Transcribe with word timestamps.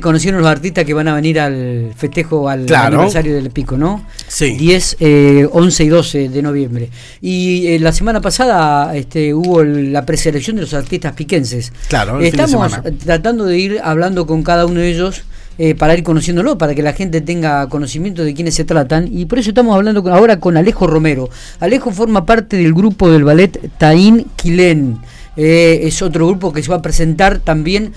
Conocieron 0.00 0.40
los 0.40 0.50
artistas 0.50 0.84
que 0.84 0.94
van 0.94 1.08
a 1.08 1.14
venir 1.14 1.38
al 1.40 1.92
festejo, 1.96 2.48
al 2.48 2.66
Claro. 2.66 2.96
aniversario 2.98 3.34
del 3.34 3.50
Pico, 3.50 3.76
¿no? 3.76 4.04
Sí. 4.28 4.56
10, 4.56 4.96
eh, 5.00 5.48
11 5.52 5.84
y 5.84 5.88
12 5.88 6.28
de 6.28 6.42
noviembre. 6.42 6.90
Y 7.20 7.66
eh, 7.68 7.78
la 7.78 7.92
semana 7.92 8.20
pasada 8.20 8.94
este, 8.96 9.34
hubo 9.34 9.60
el- 9.62 9.92
la 9.92 10.04
preselección 10.06 10.56
de 10.56 10.62
los 10.62 10.74
artistas 10.74 11.12
piquenses. 11.14 11.72
Claro, 11.88 12.18
el 12.20 12.26
fin 12.30 12.36
de 12.36 12.44
Estamos 12.44 12.72
tratando 13.04 13.44
de 13.44 13.58
ir 13.58 13.80
hablando 13.82 14.26
con 14.26 14.42
cada 14.42 14.66
uno 14.66 14.80
de 14.80 14.90
ellos 14.90 15.22
eh, 15.58 15.74
para 15.74 15.94
ir 15.96 16.02
conociéndolo, 16.02 16.58
para 16.58 16.74
que 16.74 16.82
la 16.82 16.92
gente 16.92 17.22
tenga 17.22 17.66
conocimiento 17.70 18.22
de 18.24 18.34
quiénes 18.34 18.54
se 18.54 18.64
tratan. 18.64 19.08
Y 19.10 19.24
por 19.24 19.38
eso 19.38 19.48
estamos 19.50 19.74
hablando 19.74 20.02
con- 20.02 20.12
ahora 20.12 20.38
con 20.38 20.56
Alejo 20.58 20.86
Romero. 20.86 21.30
Alejo 21.60 21.90
forma 21.92 22.26
parte 22.26 22.58
del 22.58 22.74
grupo 22.74 23.10
del 23.10 23.24
ballet 23.24 23.58
Taín 23.78 24.26
Quilén. 24.36 24.98
Eh, 25.38 25.80
es 25.84 26.02
otro 26.02 26.26
grupo 26.26 26.52
que 26.52 26.62
se 26.62 26.68
va 26.70 26.76
a 26.76 26.82
presentar 26.82 27.38
también. 27.38 27.92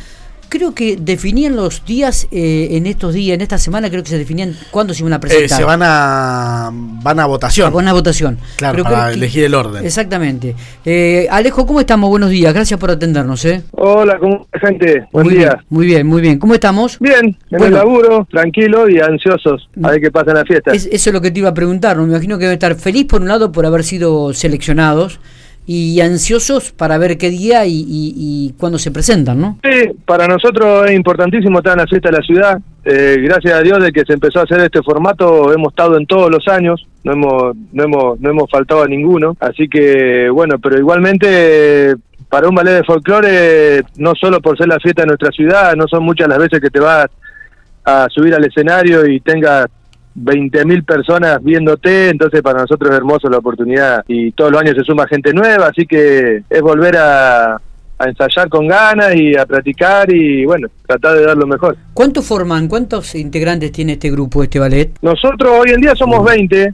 Creo 0.49 0.73
que 0.73 0.97
definían 0.99 1.55
los 1.55 1.85
días 1.85 2.27
eh, 2.31 2.69
en 2.71 2.87
estos 2.87 3.13
días, 3.13 3.35
en 3.35 3.41
esta 3.41 3.59
semana, 3.59 3.87
creo 3.91 4.01
que 4.01 4.09
se 4.09 4.17
definían 4.17 4.55
cuándo 4.71 4.95
se 4.95 5.03
iban 5.03 5.13
a 5.13 5.17
Eh, 5.17 5.19
presentar. 5.19 5.57
se 5.59 5.63
van 5.63 5.81
a 5.83 6.71
van 6.73 7.19
a 7.19 7.27
votación. 7.27 7.71
Con 7.71 7.83
una 7.83 7.93
votación. 7.93 8.39
Claro, 8.55 8.77
Pero 8.77 8.83
para 8.85 9.09
que- 9.09 9.13
elegir 9.13 9.43
el 9.43 9.53
orden. 9.53 9.85
Exactamente. 9.85 10.55
Eh, 10.85 11.27
Alejo, 11.29 11.67
¿cómo 11.67 11.79
estamos? 11.79 12.09
Buenos 12.09 12.31
días. 12.31 12.51
Gracias 12.51 12.79
por 12.79 12.89
atendernos. 12.89 13.45
¿eh? 13.45 13.61
Hola, 13.71 14.17
¿cómo 14.19 14.47
gente? 14.59 15.05
Buen 15.11 15.27
muy 15.27 15.35
día. 15.35 15.49
Bien, 15.49 15.65
muy 15.69 15.85
bien, 15.85 16.07
muy 16.07 16.21
bien. 16.21 16.39
¿Cómo 16.39 16.55
estamos? 16.55 16.97
Bien, 16.99 17.25
en 17.25 17.37
Bueno. 17.51 17.65
el 17.67 17.73
laburo, 17.73 18.27
tranquilo 18.31 18.89
y 18.89 18.99
ansiosos 18.99 19.69
a 19.83 19.91
ver 19.91 20.01
qué 20.01 20.09
pasa 20.09 20.31
en 20.31 20.37
la 20.37 20.45
fiesta. 20.45 20.71
Es- 20.71 20.89
eso 20.91 21.09
es 21.11 21.13
lo 21.13 21.21
que 21.21 21.29
te 21.29 21.39
iba 21.39 21.49
a 21.49 21.53
preguntar. 21.53 21.95
¿no? 21.95 22.03
Me 22.03 22.09
imagino 22.09 22.37
que 22.39 22.45
deben 22.45 22.53
estar 22.55 22.73
feliz 22.73 23.05
por 23.05 23.21
un 23.21 23.27
lado 23.27 23.51
por 23.51 23.67
haber 23.67 23.83
sido 23.83 24.33
seleccionados 24.33 25.19
y 25.71 26.01
ansiosos 26.01 26.71
para 26.71 26.97
ver 26.97 27.15
qué 27.19 27.29
día 27.29 27.63
y, 27.67 27.73
y- 27.87 28.13
y 28.17 28.53
cuándo 28.57 28.79
se 28.79 28.89
presentan, 28.89 29.39
¿no? 29.39 29.59
Sí, 29.63 29.91
para 30.03 30.25
nosotros 30.27 30.89
es 30.89 30.95
importantísimo 30.95 31.59
estar 31.59 31.73
en 31.73 31.79
la 31.81 31.85
fiesta 31.87 32.09
de 32.09 32.17
la 32.17 32.23
ciudad. 32.23 32.59
Eh, 32.83 33.17
gracias 33.21 33.53
a 33.53 33.61
Dios 33.61 33.77
de 33.83 33.91
que 33.91 34.03
se 34.03 34.13
empezó 34.13 34.39
a 34.39 34.43
hacer 34.43 34.61
este 34.61 34.81
formato, 34.81 35.53
hemos 35.53 35.71
estado 35.73 35.95
en 35.97 36.07
todos 36.07 36.31
los 36.31 36.47
años, 36.47 36.87
no 37.03 37.11
hemos, 37.13 37.55
no 37.71 37.83
hemos, 37.83 38.19
no 38.19 38.29
hemos 38.31 38.49
faltado 38.49 38.81
a 38.81 38.87
ninguno. 38.87 39.37
Así 39.39 39.67
que, 39.69 40.27
bueno, 40.31 40.57
pero 40.57 40.79
igualmente 40.79 41.93
para 42.29 42.49
un 42.49 42.55
ballet 42.55 42.73
de 42.77 42.83
folclore, 42.83 43.83
no 43.97 44.13
solo 44.15 44.41
por 44.41 44.57
ser 44.57 44.69
la 44.69 44.79
fiesta 44.79 45.03
de 45.03 45.07
nuestra 45.09 45.29
ciudad, 45.29 45.75
no 45.75 45.87
son 45.87 46.03
muchas 46.03 46.27
las 46.29 46.39
veces 46.39 46.59
que 46.61 46.71
te 46.71 46.79
vas 46.79 47.05
a 47.85 48.07
subir 48.09 48.33
al 48.33 48.43
escenario 48.45 49.05
y 49.07 49.19
tengas 49.19 49.67
20.000 50.15 50.83
personas 50.85 51.41
viéndote, 51.43 52.09
entonces 52.09 52.41
para 52.41 52.61
nosotros 52.61 52.91
es 52.91 52.97
hermoso 52.97 53.29
la 53.29 53.37
oportunidad 53.37 54.03
y 54.07 54.31
todos 54.31 54.51
los 54.51 54.61
años 54.61 54.75
se 54.77 54.83
suma 54.83 55.07
gente 55.07 55.33
nueva, 55.33 55.67
así 55.67 55.85
que 55.85 56.43
es 56.49 56.61
volver 56.61 56.97
a, 56.97 57.55
a 57.55 58.05
ensayar 58.07 58.49
con 58.49 58.67
ganas 58.67 59.15
y 59.15 59.35
a 59.37 59.45
practicar 59.45 60.11
y 60.13 60.45
bueno, 60.45 60.67
tratar 60.87 61.17
de 61.17 61.25
dar 61.25 61.37
lo 61.37 61.47
mejor. 61.47 61.77
¿Cuántos 61.93 62.25
forman? 62.25 62.67
¿Cuántos 62.67 63.13
integrantes 63.15 63.71
tiene 63.71 63.93
este 63.93 64.09
grupo, 64.11 64.43
este 64.43 64.59
ballet? 64.59 64.91
Nosotros 65.01 65.51
hoy 65.59 65.71
en 65.71 65.81
día 65.81 65.95
somos 65.95 66.23
20, 66.25 66.73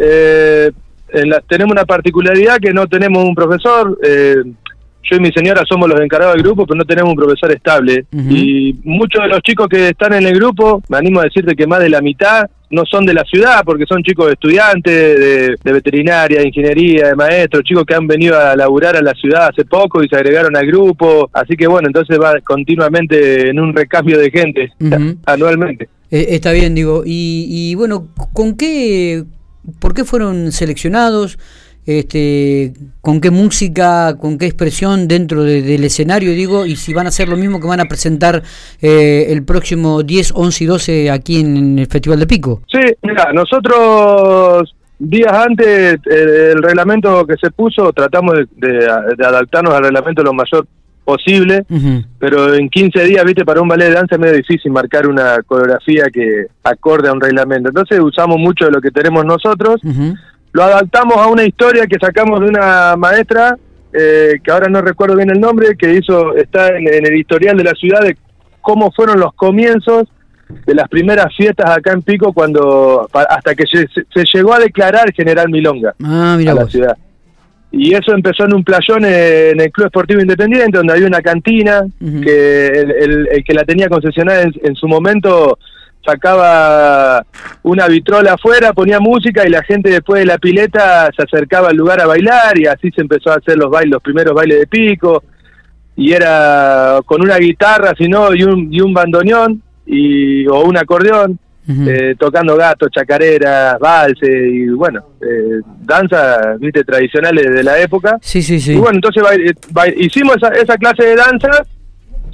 eh, 0.00 0.70
en 1.10 1.30
la- 1.30 1.40
tenemos 1.48 1.72
una 1.72 1.84
particularidad 1.84 2.58
que 2.58 2.72
no 2.72 2.86
tenemos 2.86 3.24
un 3.24 3.34
profesor, 3.34 3.98
eh, 4.02 4.36
yo 5.08 5.16
y 5.16 5.20
mi 5.20 5.32
señora 5.32 5.62
somos 5.68 5.88
los 5.88 6.00
encargados 6.00 6.34
del 6.34 6.42
grupo, 6.42 6.66
pero 6.66 6.78
no 6.78 6.84
tenemos 6.84 7.10
un 7.10 7.16
profesor 7.16 7.52
estable. 7.52 8.06
Y 8.12 8.74
muchos 8.84 9.22
de 9.22 9.28
los 9.28 9.40
chicos 9.42 9.68
que 9.68 9.88
están 9.88 10.14
en 10.14 10.26
el 10.26 10.34
grupo, 10.34 10.82
me 10.88 10.98
animo 10.98 11.20
a 11.20 11.24
decirte 11.24 11.54
que 11.54 11.66
más 11.66 11.80
de 11.80 11.88
la 11.88 12.00
mitad 12.00 12.48
no 12.70 12.84
son 12.84 13.06
de 13.06 13.14
la 13.14 13.24
ciudad, 13.24 13.62
porque 13.64 13.86
son 13.86 14.02
chicos 14.02 14.30
estudiantes 14.30 15.18
de, 15.18 15.56
de 15.62 15.72
veterinaria, 15.72 16.40
de 16.40 16.48
ingeniería, 16.48 17.08
de 17.08 17.16
maestros, 17.16 17.64
chicos 17.64 17.84
que 17.86 17.94
han 17.94 18.06
venido 18.06 18.38
a 18.38 18.54
laburar 18.54 18.96
a 18.96 19.02
la 19.02 19.14
ciudad 19.14 19.48
hace 19.48 19.64
poco 19.64 20.02
y 20.02 20.08
se 20.08 20.16
agregaron 20.16 20.54
al 20.56 20.66
grupo. 20.66 21.30
Así 21.32 21.56
que 21.56 21.66
bueno, 21.66 21.88
entonces 21.88 22.18
va 22.20 22.40
continuamente 22.40 23.48
en 23.48 23.58
un 23.58 23.74
recambio 23.74 24.18
de 24.18 24.30
gente 24.30 24.72
anualmente. 25.26 25.88
Eh, 26.10 26.26
está 26.30 26.52
bien, 26.52 26.74
digo. 26.74 27.02
Y, 27.04 27.46
y 27.48 27.74
bueno, 27.74 28.08
¿con 28.32 28.56
qué, 28.56 29.24
por 29.80 29.94
qué 29.94 30.04
fueron 30.04 30.52
seleccionados? 30.52 31.38
Este, 31.88 32.74
¿Con 33.00 33.20
qué 33.22 33.30
música, 33.30 34.16
con 34.20 34.36
qué 34.36 34.44
expresión 34.44 35.08
dentro 35.08 35.42
de- 35.42 35.62
del 35.62 35.84
escenario, 35.84 36.32
digo? 36.32 36.66
Y 36.66 36.76
si 36.76 36.92
van 36.92 37.06
a 37.06 37.08
hacer 37.08 37.28
lo 37.30 37.36
mismo 37.38 37.60
que 37.60 37.66
van 37.66 37.80
a 37.80 37.86
presentar 37.86 38.42
eh, 38.82 39.26
el 39.30 39.42
próximo 39.42 40.02
10, 40.02 40.32
11 40.34 40.64
y 40.64 40.66
12 40.66 41.10
aquí 41.10 41.40
en, 41.40 41.56
en 41.56 41.78
el 41.78 41.86
Festival 41.86 42.20
de 42.20 42.26
Pico. 42.26 42.60
Sí, 42.70 42.78
mira, 43.02 43.32
nosotros 43.32 44.74
días 44.98 45.32
antes 45.32 45.98
el 46.04 46.62
reglamento 46.62 47.24
que 47.26 47.36
se 47.40 47.50
puso 47.52 47.90
tratamos 47.94 48.34
de, 48.34 48.46
de- 48.56 48.86
de 49.16 49.26
adaptarnos 49.26 49.72
al 49.72 49.84
reglamento 49.84 50.22
lo 50.22 50.32
mayor 50.34 50.66
posible, 51.04 51.64
pero 52.18 52.52
en 52.54 52.68
15 52.68 53.02
días, 53.04 53.24
viste, 53.24 53.42
para 53.46 53.62
un 53.62 53.68
ballet 53.68 53.86
de 53.86 53.94
danza 53.94 54.16
es 54.16 54.20
medio 54.20 54.34
difícil 54.36 54.70
marcar 54.70 55.06
una 55.06 55.38
coreografía 55.46 56.04
que 56.12 56.48
acorde 56.62 57.08
a 57.08 57.12
un 57.14 57.20
reglamento. 57.22 57.70
Entonces 57.70 57.98
usamos 57.98 58.36
mucho 58.38 58.66
de 58.66 58.72
lo 58.72 58.80
que 58.82 58.90
tenemos 58.90 59.24
nosotros. 59.24 59.80
Lo 60.52 60.62
adaptamos 60.64 61.16
a 61.16 61.26
una 61.28 61.44
historia 61.44 61.86
que 61.86 61.98
sacamos 62.00 62.40
de 62.40 62.46
una 62.46 62.96
maestra, 62.96 63.56
eh, 63.92 64.34
que 64.42 64.50
ahora 64.50 64.68
no 64.68 64.80
recuerdo 64.82 65.16
bien 65.16 65.30
el 65.30 65.40
nombre, 65.40 65.76
que 65.76 65.92
hizo, 65.94 66.34
está 66.36 66.68
en, 66.76 66.92
en 66.92 67.06
el 67.06 67.16
historial 67.16 67.56
de 67.56 67.64
la 67.64 67.72
ciudad 67.72 68.00
de 68.02 68.16
cómo 68.60 68.90
fueron 68.92 69.20
los 69.20 69.32
comienzos 69.34 70.08
de 70.66 70.74
las 70.74 70.88
primeras 70.88 71.26
fiestas 71.36 71.70
acá 71.70 71.92
en 71.92 72.02
Pico 72.02 72.32
cuando 72.32 73.08
hasta 73.12 73.54
que 73.54 73.64
se, 73.66 73.86
llegó 74.32 74.54
a 74.54 74.58
declarar 74.58 75.12
General 75.12 75.48
Milonga 75.50 75.94
Ah, 76.02 76.36
mira 76.38 76.52
a 76.52 76.54
la 76.54 76.62
vos. 76.62 76.72
ciudad. 76.72 76.96
Y 77.70 77.92
eso 77.94 78.14
empezó 78.14 78.44
en 78.46 78.54
un 78.54 78.64
playón 78.64 79.04
en 79.04 79.60
el 79.60 79.70
Club 79.70 79.88
Esportivo 79.88 80.22
Independiente, 80.22 80.78
donde 80.78 80.94
había 80.94 81.06
una 81.06 81.20
cantina, 81.20 81.82
que 82.00 82.66
el, 82.68 82.90
el- 82.92 83.28
el 83.30 83.44
que 83.44 83.52
la 83.52 83.64
tenía 83.64 83.90
concesionada 83.90 84.42
en, 84.42 84.52
en 84.62 84.74
su 84.74 84.88
momento 84.88 85.58
sacaba 86.04 87.24
una 87.62 87.86
vitrola 87.86 88.34
afuera, 88.34 88.72
ponía 88.72 88.98
música 89.00 89.46
y 89.46 89.50
la 89.50 89.62
gente 89.62 89.90
después 89.90 90.20
de 90.20 90.26
la 90.26 90.38
pileta 90.38 91.10
se 91.14 91.22
acercaba 91.22 91.68
al 91.68 91.76
lugar 91.76 92.00
a 92.00 92.06
bailar 92.06 92.58
y 92.58 92.66
así 92.66 92.90
se 92.92 93.02
empezó 93.02 93.30
a 93.30 93.36
hacer 93.36 93.56
los 93.58 93.70
bailes, 93.70 93.92
los 93.92 94.02
primeros 94.02 94.34
bailes 94.34 94.60
de 94.60 94.66
pico 94.66 95.22
y 95.96 96.12
era 96.12 97.00
con 97.04 97.22
una 97.22 97.36
guitarra, 97.38 97.92
sino 97.98 98.34
y 98.34 98.42
un 98.44 98.72
y 98.72 98.80
un 98.80 98.94
bandoneón 98.94 99.62
y 99.86 100.46
o 100.46 100.60
un 100.62 100.76
acordeón 100.76 101.38
eh, 101.86 102.14
tocando 102.18 102.56
gatos, 102.56 102.88
chacareras, 102.90 103.78
valses 103.78 104.26
y 104.52 104.68
bueno, 104.68 105.00
eh, 105.20 105.60
danza, 105.80 106.54
viste, 106.58 106.82
tradicionales 106.82 107.44
de 107.54 107.62
la 107.62 107.78
época. 107.78 108.16
Sí, 108.22 108.40
sí, 108.40 108.58
sí. 108.58 108.72
Y 108.72 108.76
bueno, 108.76 108.96
entonces 108.96 109.22
bail- 109.70 109.94
hicimos 109.98 110.36
esa, 110.38 110.48
esa 110.54 110.78
clase 110.78 111.04
de 111.04 111.16
danza 111.16 111.50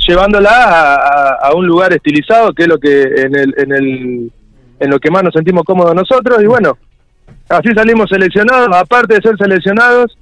llevándola 0.07 0.95
a, 1.43 1.55
un 1.55 1.67
lugar 1.67 1.93
estilizado, 1.93 2.53
que 2.53 2.63
es 2.65 2.69
lo 2.69 2.79
que 2.79 3.03
en 3.03 3.37
el, 3.37 3.55
en 3.57 3.73
el 3.73 4.33
en 4.81 4.91
lo 4.91 4.99
que 4.99 5.11
más 5.11 5.23
nos 5.23 5.33
sentimos 5.33 5.65
cómodos 5.65 5.95
nosotros 5.95 6.43
y 6.43 6.47
bueno, 6.47 6.77
así 7.49 7.71
salimos 7.75 8.11
seleccionados, 8.11 8.69
aparte 8.77 9.15
de 9.15 9.23
ser 9.23 9.37
seleccionados, 9.39 10.17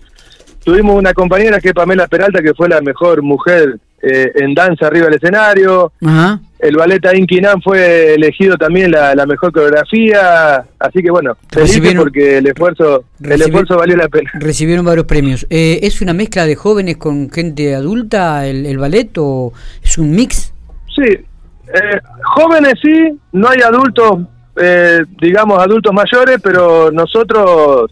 tuvimos 0.64 0.96
una 0.96 1.12
compañera 1.12 1.60
que 1.60 1.68
es 1.68 1.74
Pamela 1.74 2.06
Peralta, 2.06 2.42
que 2.42 2.54
fue 2.54 2.68
la 2.68 2.80
mejor 2.80 3.22
mujer 3.22 3.78
eh, 4.02 4.32
en 4.36 4.54
danza 4.54 4.86
arriba 4.86 5.06
del 5.06 5.14
escenario, 5.14 5.92
Ajá. 6.04 6.40
El 6.62 6.76
ballet 6.76 7.00
Inquinan 7.14 7.60
fue 7.60 8.14
elegido 8.14 8.56
también 8.56 8.90
la, 8.92 9.14
la 9.14 9.26
mejor 9.26 9.52
coreografía, 9.52 10.64
así 10.78 11.02
que 11.02 11.10
bueno, 11.10 11.36
Recibieron- 11.50 11.98
porque 12.04 12.38
el 12.38 12.46
esfuerzo, 12.46 13.04
el 13.22 13.42
esfuerzo 13.42 13.76
valió 13.76 13.96
la 13.96 14.08
pena. 14.08 14.30
Recibieron 14.34 14.84
varios 14.86 15.06
premios. 15.06 15.46
Eh, 15.50 15.80
¿Es 15.82 16.00
una 16.00 16.12
mezcla 16.14 16.46
de 16.46 16.54
jóvenes 16.54 16.96
con 16.96 17.30
gente 17.30 17.74
adulta 17.74 18.46
el, 18.46 18.64
el 18.64 18.78
ballet 18.78 19.10
o 19.18 19.52
es 19.82 19.98
un 19.98 20.12
mix? 20.12 20.54
Sí, 20.94 21.02
eh, 21.02 22.00
jóvenes 22.36 22.74
sí, 22.82 23.18
no 23.32 23.48
hay 23.48 23.60
adultos, 23.60 24.20
eh, 24.60 25.00
digamos 25.20 25.58
adultos 25.58 25.92
mayores, 25.92 26.38
pero 26.42 26.90
nosotros 26.92 27.90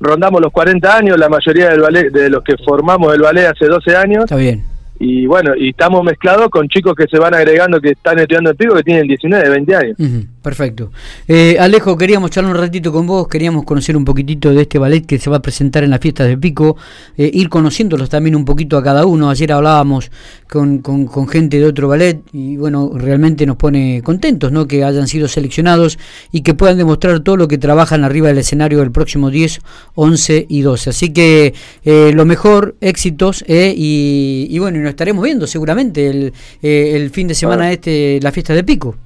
rondamos 0.00 0.40
los 0.40 0.52
40 0.52 0.96
años, 0.96 1.18
la 1.18 1.28
mayoría 1.28 1.68
del 1.70 1.80
ballet, 1.80 2.10
de 2.10 2.28
los 2.30 2.42
que 2.42 2.56
formamos 2.64 3.14
el 3.14 3.22
ballet 3.22 3.46
hace 3.46 3.66
12 3.66 3.96
años, 3.96 4.24
Está 4.24 4.36
bien. 4.36 4.64
Y 5.02 5.26
bueno, 5.26 5.56
y 5.56 5.70
estamos 5.70 6.04
mezclados 6.04 6.48
con 6.48 6.68
chicos 6.68 6.94
que 6.94 7.08
se 7.08 7.18
van 7.18 7.34
agregando 7.34 7.80
que 7.80 7.90
están 7.90 8.20
estudiando 8.20 8.50
en 8.50 8.56
pico 8.56 8.76
que 8.76 8.84
tienen 8.84 9.08
19, 9.08 9.48
20 9.48 9.76
años. 9.76 9.96
Perfecto. 10.42 10.90
Eh, 11.28 11.56
Alejo, 11.58 11.96
queríamos 11.96 12.30
charlar 12.30 12.52
un 12.54 12.60
ratito 12.60 12.92
con 12.92 13.06
vos, 13.06 13.28
queríamos 13.28 13.64
conocer 13.64 13.96
un 13.96 14.04
poquitito 14.04 14.52
de 14.52 14.62
este 14.62 14.78
ballet 14.78 15.06
que 15.06 15.18
se 15.18 15.30
va 15.30 15.36
a 15.36 15.42
presentar 15.42 15.84
en 15.84 15.90
las 15.90 16.00
fiestas 16.00 16.26
de 16.28 16.36
Pico, 16.36 16.76
eh, 17.16 17.30
ir 17.32 17.48
conociéndolos 17.48 18.08
también 18.10 18.34
un 18.36 18.44
poquito 18.44 18.76
a 18.76 18.82
cada 18.82 19.06
uno. 19.06 19.30
Ayer 19.30 19.52
hablábamos 19.52 20.10
con, 20.50 20.78
con- 20.78 21.06
con 21.06 21.28
gente 21.28 21.58
de 21.58 21.66
otro 21.66 21.88
ballet 21.88 22.20
y 22.32 22.56
bueno, 22.56 22.90
realmente 22.94 23.46
nos 23.46 23.56
pone 23.56 24.02
contentos 24.02 24.50
¿no? 24.52 24.66
que 24.66 24.84
hayan 24.84 25.06
sido 25.08 25.28
seleccionados 25.28 25.98
y 26.32 26.42
que 26.42 26.54
puedan 26.54 26.76
demostrar 26.76 27.20
todo 27.20 27.36
lo 27.36 27.46
que 27.48 27.56
trabajan 27.58 28.04
arriba 28.04 28.28
del 28.28 28.38
escenario 28.38 28.82
el 28.82 28.90
próximo 28.90 29.30
10, 29.30 29.60
11 29.94 30.46
y 30.48 30.60
12. 30.62 30.90
Así 30.90 31.12
que 31.12 31.54
eh, 31.84 32.10
lo 32.14 32.24
mejor, 32.26 32.74
éxitos 32.80 33.44
eh, 33.46 33.72
y, 33.76 34.48
y 34.50 34.58
bueno, 34.58 34.78
y 34.78 34.80
nos 34.80 34.90
estaremos 34.90 35.22
viendo 35.24 35.46
seguramente 35.46 36.08
el, 36.08 36.32
eh, 36.62 36.92
el 36.96 37.10
fin 37.10 37.28
de 37.28 37.34
semana 37.34 37.70
este, 37.72 38.18
la 38.20 38.32
fiesta 38.32 38.54
de 38.54 38.64
Pico. 38.64 38.96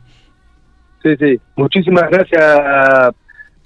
Sí, 1.07 1.17
sí. 1.21 1.41
Muchísimas 1.55 2.11
gracias 2.11 3.15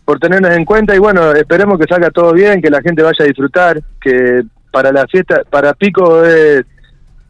por 0.05 0.19
tenernos 0.19 0.51
en 0.55 0.67
cuenta 0.67 0.95
y 0.95 0.99
bueno, 0.99 1.33
esperemos 1.33 1.79
que 1.79 1.87
salga 1.87 2.11
todo 2.11 2.35
bien, 2.35 2.61
que 2.61 2.69
la 2.69 2.83
gente 2.83 3.03
vaya 3.03 3.25
a 3.25 3.29
disfrutar, 3.29 3.81
que 3.99 4.43
para 4.71 4.93
la 4.93 5.07
fiesta, 5.07 5.43
para 5.49 5.73
Pico 5.73 6.23
es 6.23 6.63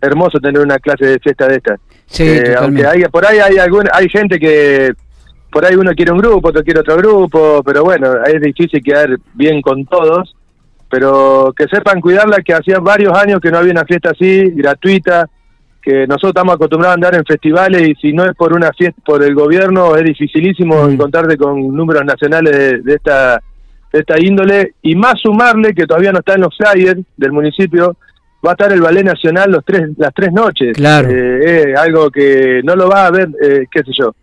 hermoso 0.01 0.41
tener 0.41 0.61
una 0.61 0.81
clase 0.81 1.07
de 1.07 1.19
fiesta 1.21 1.47
de 1.47 1.57
estas. 1.57 1.79
Sí, 2.07 2.25
Eh, 2.27 2.55
aunque 2.59 2.85
hay, 2.85 3.03
por 3.05 3.25
ahí 3.25 3.39
hay 3.39 3.59
algún, 3.59 3.85
hay 3.93 4.09
gente 4.09 4.41
que 4.41 4.93
por 5.53 5.65
ahí 5.65 5.77
uno 5.77 5.93
quiere 5.93 6.11
un 6.11 6.19
grupo, 6.19 6.49
otro 6.49 6.65
quiere 6.65 6.81
otro 6.81 6.97
grupo, 6.97 7.63
pero 7.65 7.85
bueno, 7.85 8.25
es 8.25 8.41
difícil 8.41 8.83
quedar 8.83 9.17
bien 9.35 9.63
con 9.63 9.85
todos, 9.87 10.35
pero 10.91 11.55
que 11.57 11.69
sepan 11.69 12.01
cuidarla, 12.01 12.39
que 12.39 12.55
hacía 12.55 12.81
varios 12.81 13.17
años 13.17 13.41
que 13.41 13.53
no 13.53 13.59
había 13.59 13.73
una 13.73 13.85
fiesta 13.85 14.11
así, 14.11 14.51
gratuita, 14.57 15.29
que 15.83 16.07
nosotros 16.07 16.31
estamos 16.31 16.55
acostumbrados 16.55 16.93
a 16.93 16.95
andar 16.95 17.15
en 17.15 17.25
festivales 17.25 17.89
y 17.89 17.95
si 17.97 18.13
no 18.13 18.25
es 18.25 18.35
por 18.37 18.53
una 18.55 18.71
fiesta, 18.73 19.01
por 19.05 19.23
el 19.23 19.35
gobierno, 19.35 19.97
es 19.97 20.05
dificilísimo 20.05 20.87
Mm. 20.87 20.91
encontrarte 20.93 21.37
con 21.37 21.75
números 21.75 22.05
nacionales 22.05 22.57
de, 22.57 22.79
de 22.83 22.95
esta 22.95 23.41
de 23.93 23.99
esta 23.99 24.21
índole 24.21 24.75
y 24.83 24.95
más 24.95 25.15
sumarle 25.21 25.75
que 25.75 25.85
todavía 25.87 26.13
no 26.13 26.21
está 26.21 26.35
en 26.35 26.43
los 26.43 26.57
flyers 26.57 27.01
del 27.17 27.33
municipio 27.33 27.97
va 28.47 28.51
a 28.51 28.53
estar 28.53 28.73
el 28.73 28.81
ballet 28.81 29.03
nacional 29.05 29.51
los 29.51 29.65
tres 29.65 29.89
las 29.97 30.15
tres 30.15 30.33
noches 30.33 30.77
Claro. 30.77 31.09
Eh, 31.11 31.73
es 31.73 31.77
algo 31.79 32.09
que 32.11 32.61
no 32.63 32.77
lo 32.77 32.89
va 32.89 33.07
a 33.07 33.11
ver 33.11 33.29
eh, 33.43 33.65
qué 33.71 33.81
sé 33.81 33.91
yo 33.93 34.15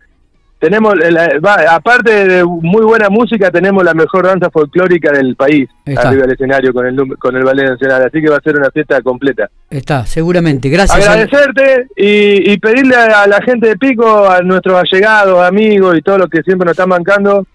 tenemos 0.58 0.94
la- 0.96 1.38
va- 1.38 1.74
aparte 1.74 2.26
de 2.26 2.44
muy 2.44 2.82
buena 2.84 3.08
música 3.08 3.50
tenemos 3.50 3.84
la 3.84 3.94
mejor 3.94 4.26
danza 4.26 4.50
folclórica 4.50 5.12
del 5.12 5.36
país 5.36 5.68
arriba 5.96 6.22
del 6.22 6.32
escenario 6.32 6.72
con 6.72 6.84
el 6.86 7.16
con 7.18 7.36
el 7.36 7.44
ballet 7.44 7.68
nacional 7.70 8.02
así 8.02 8.20
que 8.20 8.28
va 8.28 8.38
a 8.38 8.40
ser 8.40 8.56
una 8.56 8.70
fiesta 8.70 9.00
completa 9.02 9.48
Está, 9.70 10.04
seguramente. 10.06 10.68
Gracias. 10.70 10.98
Agradecerte 11.06 11.88
y, 11.96 12.52
y 12.52 12.58
pedirle 12.58 12.96
a 12.96 13.26
la 13.26 13.40
gente 13.42 13.68
de 13.68 13.76
Pico, 13.76 14.28
a 14.28 14.40
nuestros 14.40 14.74
allegados, 14.80 15.46
amigos 15.46 15.96
y 15.96 16.00
todos 16.02 16.18
los 16.18 16.28
que 16.30 16.42
siempre 16.42 16.64
nos 16.64 16.72
están 16.72 16.88
bancando, 16.88 17.46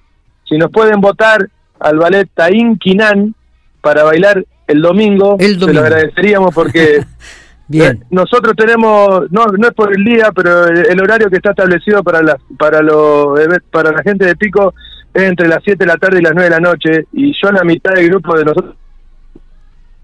si 0.48 0.58
nos 0.58 0.72
pueden 0.72 1.02
votar 1.02 1.50
al 1.80 1.98
ballet 1.98 2.30
Taín 2.34 2.78
Quinan 2.78 3.34
para 3.82 4.04
bailar 4.04 4.46
el 4.68 4.82
domingo, 4.82 5.36
El 5.40 5.56
se 5.56 5.60
domingo. 5.60 5.82
lo 5.82 5.86
agradeceríamos 5.88 6.54
porque 6.56 7.04
Bien. 7.68 7.98
eh, 8.02 8.06
nosotros 8.12 8.54
tenemos, 8.56 9.32
no, 9.32 9.46
no 9.46 9.68
es 9.68 9.74
por 9.74 9.96
el 9.96 10.04
día, 10.04 10.32
pero 10.36 10.68
el, 10.68 10.86
el 10.90 11.02
horario 11.02 11.30
que 11.30 11.38
está 11.38 11.52
establecido 11.52 12.04
para 12.04 12.22
la, 12.22 12.38
para, 12.58 12.82
los, 12.82 13.40
eve- 13.40 13.62
para 13.72 13.92
la 13.92 14.04
gente 14.04 14.26
de 14.26 14.36
Pico 14.36 14.74
es 15.14 15.24
entre 15.24 15.48
las 15.48 15.60
7 15.64 15.78
de 15.78 15.86
la 15.92 15.98
tarde 15.98 16.20
y 16.20 16.22
las 16.24 16.34
9 16.34 16.50
de 16.50 16.56
la 16.56 16.60
noche, 16.60 17.06
y 17.14 17.34
yo 17.42 17.52
la 17.52 17.64
mitad 17.64 17.94
del 17.94 18.10
grupo 18.10 18.36
de 18.38 18.46
nosotros 18.46 18.76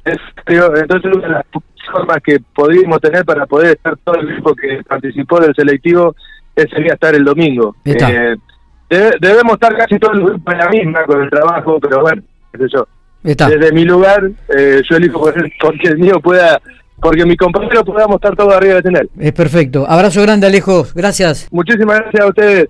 es, 0.06 0.17
entonces 0.47 1.11
una 1.15 1.27
de 1.27 1.33
las 1.33 1.45
formas 1.91 2.17
que 2.23 2.39
podríamos 2.56 3.00
tener 3.01 3.25
para 3.25 3.45
poder 3.45 3.75
estar 3.75 3.97
todo 4.03 4.15
el 4.15 4.27
grupo 4.27 4.55
que 4.55 4.81
participó 4.88 5.39
del 5.39 5.53
selectivo 5.55 6.15
sería 6.55 6.94
estar 6.94 7.13
el 7.15 7.23
domingo. 7.23 7.75
Eh, 7.85 8.35
debe- 8.89 9.17
debemos 9.19 9.53
estar 9.53 9.75
casi 9.77 9.97
todo 10.00 10.13
el 10.13 10.23
grupo 10.23 10.51
en 10.51 10.57
la 10.57 10.69
misma 10.69 11.03
con 11.05 11.21
el 11.21 11.29
trabajo, 11.29 11.79
pero 11.79 12.01
bueno, 12.01 12.21
qué 12.51 12.57
sé 12.59 12.65
yo. 12.73 12.88
Está. 13.23 13.50
Desde 13.50 13.71
mi 13.73 13.83
lugar, 13.85 14.29
eh, 14.57 14.81
yo 14.89 14.95
elijo 14.97 15.19
porque 15.59 15.88
el 15.89 15.97
mío 16.00 16.19
pueda, 16.19 16.59
porque 17.01 17.25
mi 17.25 17.36
compañero 17.38 17.84
podamos 17.84 18.16
estar 18.16 18.36
todos 18.36 18.54
arriba 18.54 18.75
del 18.75 18.84
escenario. 18.84 19.10
Es 19.18 19.34
perfecto. 19.34 19.86
Abrazo 19.88 20.22
grande, 20.22 20.48
Alejo. 20.48 20.86
Gracias. 20.94 21.48
Muchísimas 21.51 22.00
gracias 22.00 22.24
a 22.24 22.28
ustedes. 22.28 22.68